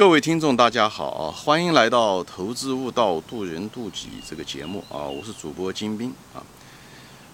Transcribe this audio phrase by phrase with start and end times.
[0.00, 1.30] 各位听众，大家好啊！
[1.30, 5.04] 欢迎来到《投资悟道，渡人渡己》这个节目啊！
[5.04, 6.40] 我是主播金兵啊。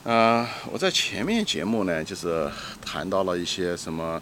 [0.02, 2.50] 呃，我在前面节目呢，就是
[2.84, 4.20] 谈到了一些什么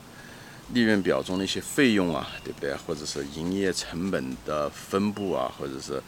[0.75, 2.75] 利润表中的一些费用啊，对不对？
[2.87, 6.03] 或者是营业成本的分布啊，或者是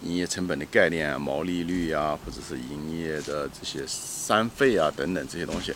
[0.00, 5.74] 营业成本的概念、啊毛利率啊，或者是营业的这些三费啊等等这些东西。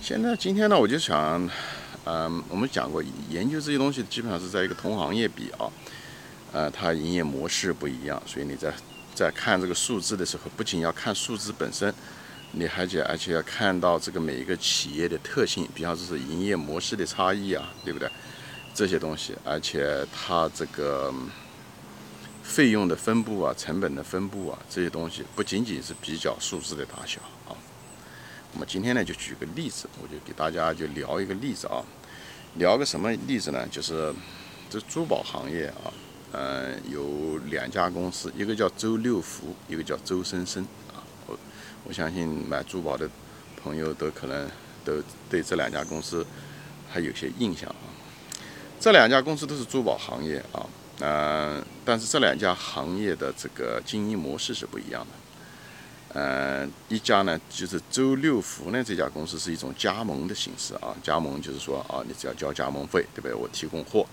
[0.00, 1.48] 现在今天呢，我就想。
[2.04, 5.70] 嗯，我们讲过，研究这些东西基本上是在一个同行业比啊，
[6.52, 8.72] 呃，它营业模式不一样，所以你在
[9.14, 11.94] 在看这个数字的时候，不仅要看数字本身，
[12.50, 18.10] 你还且而且要看到这个每一个企业的特性，比方说是营业模式的差异啊，对不对？
[18.74, 21.14] 这些东西，而且它这个
[22.42, 27.54] 费用的分布啊，成本的分布啊，这些东西不仅仅是比较数字的大小啊。
[28.54, 31.82] 那么今天呢，就举个例子，我就给大家就聊一个例子啊，
[32.56, 33.66] 聊个什么例子呢？
[33.70, 34.12] 就是
[34.68, 35.88] 这珠宝行业啊，
[36.32, 41.00] 嗯，有两家公司，一个叫周六福，一个叫周生生啊。
[41.26, 41.38] 我
[41.84, 43.08] 我相信买珠宝的
[43.62, 44.46] 朋友都可能
[44.84, 46.26] 都对这两家公司
[46.90, 47.88] 还有些印象啊。
[48.78, 50.66] 这两家公司都是珠宝行业啊，
[51.00, 55.21] 嗯，但是这两家行业的这个经营模式是不一样的。
[56.14, 63.32] 呃，一家呢，就是周六福呢这家公司是一种加盟的形式啊，加盟就是说啊，你只要交加盟费，对不对？
[63.34, 64.06] 我提供货，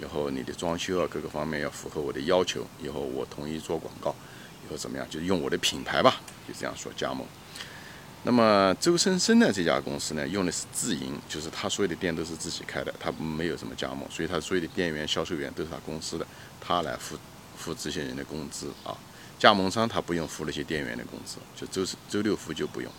[0.00, 4.12] 以后你的装修啊各个方面要符合我的要求，以后我同意做广告，
[4.66, 5.06] 以后怎么样？
[5.08, 7.24] 就用我的品牌吧，就这样说加盟。
[8.24, 16.26] 那么周生生呢这家公司呢，用的是自营，就是他所有的店都是自己开的，他没有什么加盟，所以他所有的店员、销售员都是他公司的，
[16.60, 17.16] 他来付
[17.56, 18.96] 付这些人的工资啊。
[19.44, 22.90] 加盟商他不用付那些店员的工资，就周四周六福就不用。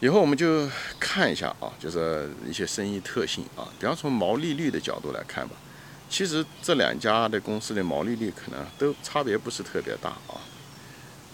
[0.00, 0.66] 以后我们就
[0.98, 5.54] 看一下啊，就是一些生意特性啊，比方从毛利率的角度来看吧。
[6.08, 10.40] 其实这两家的公司的毛利率可能都差别不是特别大啊。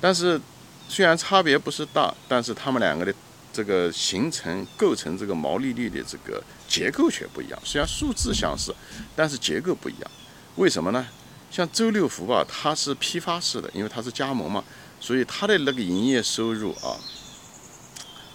[0.01, 0.41] 但是
[0.89, 3.15] 虽然差别不是大，但是他们两个的
[3.53, 7.59] 这个形成构成这个毛利率的这个结构却不一样。
[7.65, 8.75] 虽然数字相似，
[9.15, 10.11] 但是结构不一样。
[10.57, 11.07] 为什么呢？
[11.55, 14.65] 像周六福吧，它是批发式的，因为它是加盟嘛，
[14.99, 16.99] 所以它的那个营业收入啊，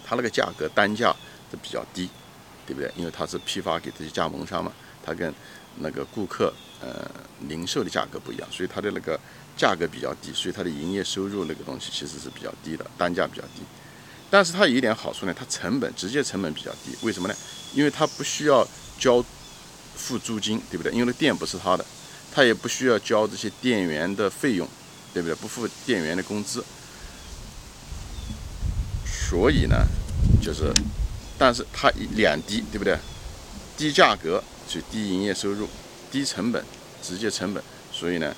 [0.02, 1.14] 它那个价格单价
[1.50, 2.08] 是比较低，
[2.66, 2.90] 对不对？
[2.96, 4.72] 因为它是批发给这些加盟商嘛，
[5.04, 5.34] 它跟
[5.80, 6.50] 那个顾客
[6.80, 7.10] 呃
[7.40, 9.20] 零售的价格不一样，所以它的那个
[9.54, 13.60] 价格比较低，所以它的营业收入那个东西其实是比较低的，单价比较低。
[14.30, 17.34] 但是它有一点好处呢，它成本直接成本比较低，为什么呢？
[17.74, 18.66] 因为它不需要
[18.98, 19.22] 交
[19.94, 20.90] 付租金，对不对？
[20.90, 21.84] 因为那店不是他的。
[22.32, 24.66] 他也不需要交这些店员的费用，
[25.12, 25.34] 对不对？
[25.34, 26.64] 不付店员的工资，
[29.04, 29.84] 所以呢，
[30.40, 30.72] 就是，
[31.36, 32.96] 但是他两低，对不对？
[33.76, 35.68] 低价格就低营业收入，
[36.10, 36.64] 低成本，
[37.02, 38.32] 直接成本，所以呢，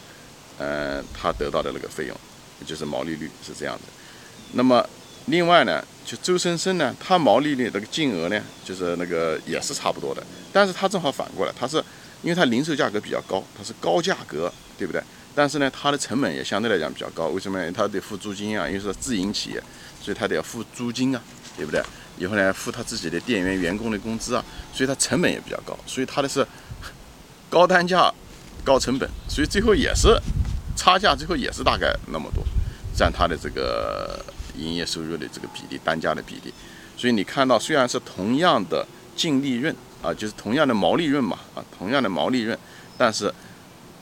[0.56, 2.16] 呃，他得到的那个费用，
[2.64, 3.82] 就是毛利率是这样的。
[4.52, 4.88] 那么
[5.26, 11.84] 另外呢，就周生生呢，他毛利率那个金额呢，就是那个也是差不多的，但是他正好反过来，他是。
[12.22, 15.02] 因为它零售价格比较高，它是高价格，对不对？
[15.34, 17.28] 但是呢，它的成本也相对来讲比较高。
[17.28, 17.58] 为什么？
[17.72, 19.62] 它得付租金啊，因为是自营企业，
[20.00, 21.20] 所以它得要付租金啊，
[21.56, 21.82] 对不对？
[22.18, 25.76] 以后呢，付他自己的店员、员工的工资啊，所以它成本也比较高。
[25.86, 26.46] 所以它的是
[27.48, 28.12] 高单价、
[28.62, 30.16] 高成本，所以最后也是
[30.76, 32.44] 差价，最后也是大概那么多，
[32.94, 34.24] 占它的这个
[34.56, 36.52] 营业收入的这个比例、单价的比例。
[36.96, 39.74] 所以你看到，虽然是同样的净利润。
[40.02, 42.58] 啊，就是同样的毛利润嘛，啊，同样的毛利润，
[42.98, 43.32] 但是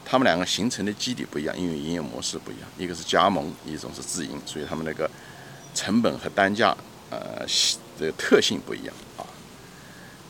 [0.02, 5.08] 他们两个形成的基底不一样，因为营业模式不一样，一个是加盟，一种是自营，所以他们那个
[5.74, 6.74] 成本和单价，
[7.10, 7.44] 呃，
[7.98, 9.28] 这个特性不一样啊。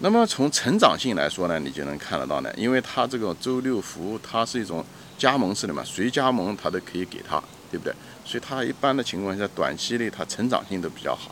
[0.00, 4.84] 那么从成长性来说呢，你就能看得到呢，因为它这个周六服务，它是一种
[5.16, 7.94] 加盟式的嘛，谁加盟它都可以给他，对不对？
[8.24, 11.30] 所以它一般的情况下，短期内它成长性都比较好，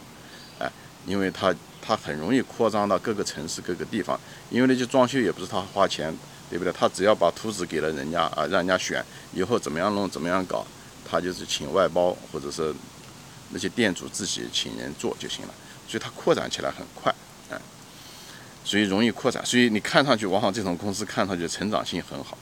[0.61, 0.71] 哎，
[1.07, 1.53] 因为它。
[1.81, 4.19] 它很容易扩张到各个城市、各个地方，
[4.51, 6.15] 因为那些装修也不是他花钱，
[6.51, 6.73] 对不对？
[6.73, 10.67] 他只要把图纸给了人家啊，让人家选，以后怎么样弄、怎么样搞，
[11.09, 12.75] 他就是请外包或者是
[13.51, 15.55] 那些店主自己请人做就行了。
[15.89, 17.15] 所以它扩展起来很快，
[17.51, 17.59] 嗯，
[18.63, 19.45] 所以容易扩展。
[19.47, 22.37] 所以你看上去，往往这种公司看上去成长性很好，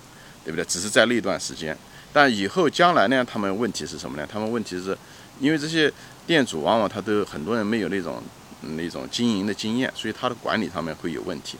[0.44, 0.64] 对不对？
[0.64, 1.76] 只是在那段时间，
[2.12, 4.26] 但以后将来呢，他们问题是什么呢？
[4.28, 4.99] 他们问题是
[5.38, 5.93] 因为这些
[6.26, 8.20] 店主往往他都很多人没有那种。
[8.61, 11.56] 那种经营的经验，所以它的管理上面会有问题，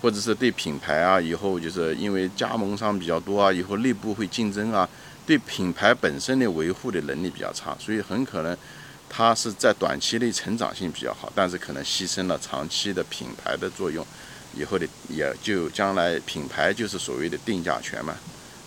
[0.00, 4.88] 或者是对品牌啊，以后就是因为加盟商比较多啊，以后内部会竞争啊，
[5.26, 8.56] 对品牌本身的维护的能力比较差，所以很可能
[9.08, 14.06] 它是在短期内成长性比较好，但是可能牺牲了长期的品牌的作用，
[14.56, 18.14] 以后的也就将来品牌就是所谓的定价权嘛，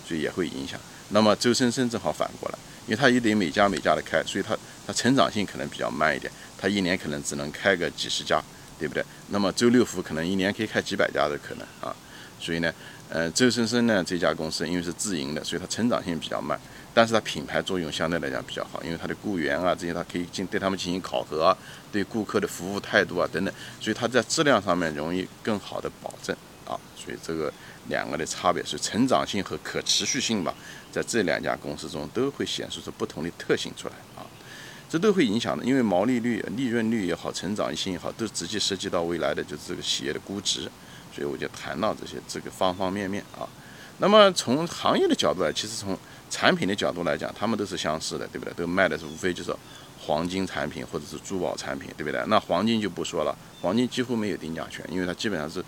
[0.06, 0.78] 所以也会影响。
[1.10, 4.56] 那么周生生正好反过来，因为他也得每家每家的开，所以他
[4.86, 6.32] 他成长性可能比较慢一点，
[6.64, 8.42] 他一年可能只能开个几十家，
[8.78, 9.04] 对不对？
[9.28, 11.94] 那么周六福可能一年可以开几百家的可能啊，
[12.40, 12.72] 所以呢，
[13.10, 16.58] 呃，周生生呢这家公司因为是自营的，所以它成长性比较慢，
[16.94, 21.54] 但是它品牌作用相对来讲比较好，因为它的雇员啊这些它可以进对他们进行考核，
[21.92, 26.34] 对顾客的服务态度啊等等，所以它在质量上面容易更好的保证
[26.66, 27.52] 啊，所以这个
[27.88, 30.54] 两个的差别是成长性和可持续性吧。
[30.90, 33.94] 在这两家公司中都会显示出不同的特性出来，
[34.94, 40.70] 这都会影响的，因为毛利率、利润率也好，成长性也好，都直接涉及到未来的就是这个企业的估值，
[41.12, 43.42] 所以我就谈到这些这个方方面面啊。
[43.98, 45.98] 那么从行业的角度来，其实从
[46.30, 48.54] 产品的角度来讲，他们都是相似的，对不对？
[48.54, 49.52] 都卖的是无非就是
[49.98, 52.22] 黄金产品或者是珠宝产品，对不对？
[52.28, 55.60] 那黄金就不说了，黄金几乎没有定价权，因为它基本上是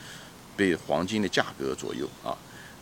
[0.56, 2.31] 被黄金的价格左右啊。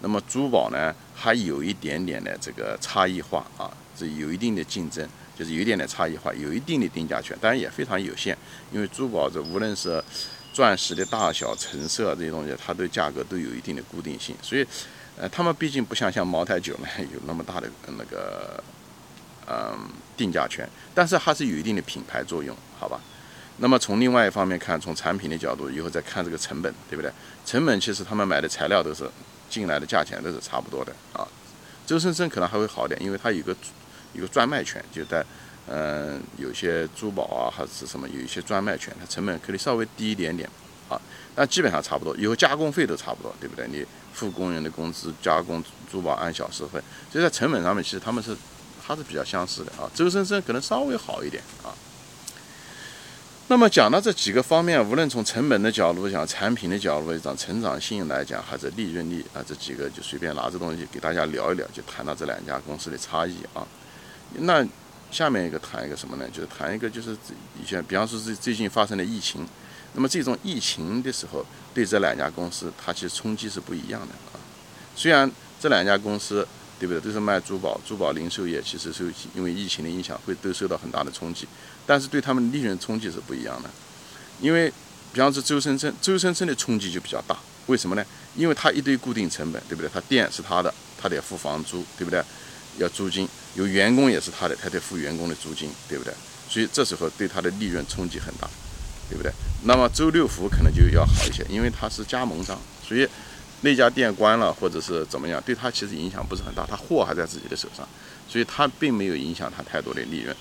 [0.03, 5.09] 那么珠宝呢，还有一点点的这个差异化啊，是有一定的竞争，
[5.39, 8.37] 就是有一点点差异化，有一定的定价权，当然也非常有限。
[8.73, 10.03] 因为珠宝这无论是
[10.53, 14.67] 钻石的大小、成色这些东西，它对价格都有一定的固定性，所以，
[15.17, 18.63] 呃，他们毕竟不像像茅台酒呢有那么大的那个
[19.49, 23.01] 嗯定价权，但是还是有一定的品牌作用，好吧？
[23.59, 27.11] 那么从另外一方面看，从产品的角度，以后再看这个成本，对不对？
[27.45, 29.09] 成本其实他们买的材料都是。
[29.47, 31.23] 进来的价钱都是差不多的啊，
[31.87, 33.55] 周生生可能还会好点，因为它有个
[34.15, 35.25] 一个专卖权，就在
[35.67, 40.49] 嗯有些珠宝啊还是什么有一些专卖权，它成本可以稍微低一点点
[40.89, 41.01] 啊，
[41.35, 43.67] 但基本上差不多，以后加工费都差不多，对不对？
[43.69, 46.81] 你付工人的工资，加工珠宝按小时费，
[47.11, 48.37] 所以在成本上面其实他们是
[48.87, 51.75] 它是比较相似的啊，周生生可能稍微好一点啊。
[53.49, 63.67] 那么讲到这几个方面，无论从成本的角度讲、产品的角度讲、成长性来讲，还是利润率啊，这几个就随便拿这东西给大家聊一聊，就谈到这两家公司的差异啊。
[64.39, 64.67] 那
[65.11, 66.29] 下面一个谈一个什么呢？
[66.31, 67.17] 就是谈一个就是
[67.61, 69.47] 以前，比方说是最近发生的疫情，
[69.95, 74.41] 那么这种疫情的时候，对这两家公司它其实冲击是不一样的啊。
[74.97, 75.31] 虽然
[75.61, 76.47] 这两家公司。
[76.77, 77.01] 对不对？
[77.01, 81.47] 都是卖珠宝，珠宝零售业其实受因为疫情的影响，会都受到很大的冲击。
[81.87, 83.71] 但是对他们利润冲击是不一样的。
[84.41, 84.69] 因为，
[85.13, 87.39] 比方说周生生，周生生的冲击就比较大。
[87.67, 88.05] 为什么呢？
[88.35, 89.89] 因为他一堆固定成本，对不对？
[89.89, 92.23] 他店是他的，他得付房租，对不对？
[92.79, 96.13] 要租金，有员工也是他的，他得付员工的租金，对不对？
[96.49, 98.49] 所以这时候对他的利润冲击很大，
[99.09, 99.33] 对不对？
[99.65, 103.09] 那么周六福可能就要好一些，因为他是加盟商，所以。
[103.61, 107.89] 那家店关了，或者是怎么样，对他其实影响不是很大，他货还在自己的手上，
[108.29, 110.37] 所以他并没有影响他太多的利润。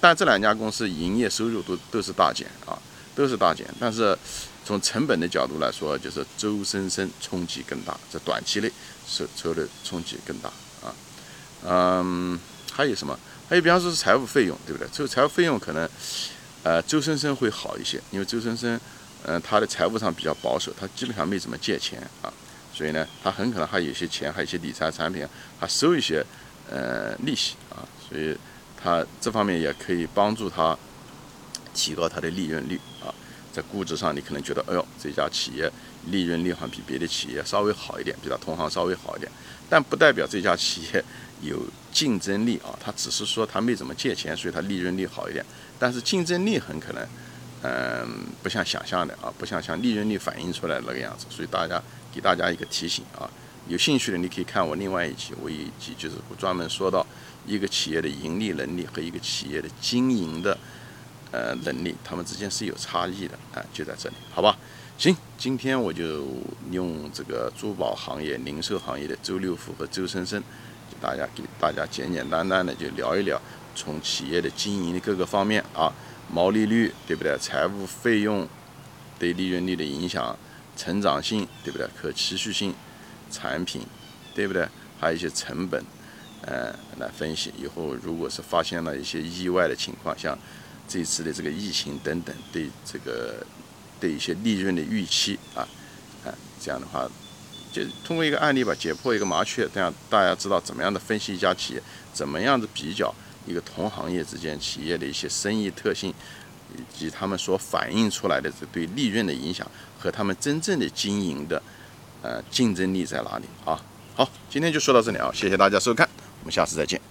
[0.00, 2.78] 但这两家公司营业收入都都是大减啊，
[3.16, 3.66] 都是大减。
[3.80, 4.16] 但是
[4.64, 8.70] 从成本的角度来说，就是周生生冲击更大，在短期内
[9.08, 10.48] 受受的冲击更大
[10.80, 10.94] 啊。
[11.64, 12.38] 嗯，
[12.72, 13.18] 还有什么？
[13.48, 14.88] 还有比方说是财务费用，对不对？
[14.92, 15.88] 这个财务费用可能，
[16.62, 18.78] 呃，周生生会好一些，因为周生生，
[19.24, 22.32] 嗯，他的财务上比较保守，他基本上没怎么借钱啊。
[22.74, 25.26] 所以呢，他很可能还有些钱，还有一些理财产品，
[25.58, 26.24] 还收一些
[26.70, 28.36] 呃利息啊，所以
[28.80, 30.78] 他这方面也可以帮助他
[31.74, 33.10] 提高他的利润率啊。
[33.52, 35.72] 在估值上，你可能觉得，哎呦，这家企业
[36.10, 39.30] 利润率还比别的企业稍微好一点，比他同行稍微好一点，
[39.68, 41.04] 但不代表这家企业
[41.42, 41.58] 有
[41.92, 42.76] 竞争力啊。
[42.82, 45.44] 他只是说他没怎么借钱，所以他利润率好一点，
[45.78, 47.06] 但是竞争力很可能，
[47.62, 51.82] 嗯，不像想象的啊，不像像利润率反映出来那个样子，所以大家。
[52.10, 53.30] 给大家一个提醒啊，
[53.68, 57.06] 有兴趣的你可以看我另外一期，我一期就是专门说到
[57.46, 60.56] 一个企业的盈利能力和一个企业的经营的
[61.30, 64.56] 呃能力，他们之间是有差异的啊，就在这里，好吧？
[64.96, 66.26] 行，今天我就
[66.70, 70.42] 用这个珠宝行业、零售行业的周六福和周生生，
[70.90, 73.40] 给大家给大家简简单单的就聊一聊，
[73.74, 75.92] 从企业的经营的各个方面啊，
[76.32, 77.36] 毛利率对不对？
[77.38, 78.48] 财务费用
[79.18, 80.36] 对利润率的影响。
[80.76, 81.88] 成长性对不对？
[82.00, 82.72] 可持续性
[83.32, 83.82] 产品
[84.32, 84.64] 对不对？
[85.00, 85.84] 还有一些成本，
[86.42, 87.52] 呃，来分析。
[87.58, 90.38] 以后如果是发现了一些意外的情况，像
[90.88, 93.46] 这次的这个疫情等等，对这个
[94.00, 95.62] 对一些利润的预期啊，
[96.24, 97.08] 啊，这样的话，
[97.70, 103.14] 就通过一个案例吧，解破一个麻雀，这样大家知道怎么样的分析一家企业，怎么样子比较
[103.46, 106.12] 一个同行业之间企业的一些生意特性。
[106.76, 109.66] 以及他们所反映出来的这对利润的影响
[109.98, 111.62] 和他们真正的经营的
[112.20, 113.82] 呃竞争力在哪里啊？
[114.14, 116.06] 好，今天就说到这里啊，谢谢大家收看，
[116.40, 117.07] 我们下次再见。